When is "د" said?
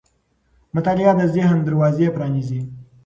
1.19-1.21